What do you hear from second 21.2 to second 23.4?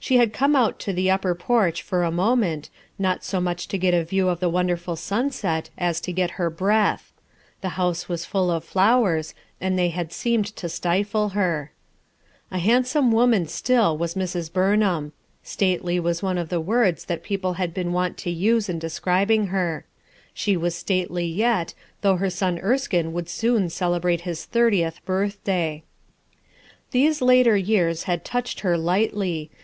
yet, though her son Erskine would